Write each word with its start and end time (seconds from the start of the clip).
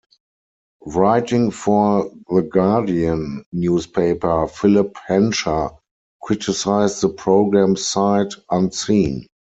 Writing 0.87 1.51
for 1.51 2.11
"The 2.27 2.41
Guardian" 2.41 3.45
newspaper, 3.53 4.47
Philip 4.47 4.95
Hensher 5.07 5.77
criticised 6.23 7.01
the 7.01 7.09
program 7.09 7.75
sight 7.75 8.33
unseen. 8.49 9.27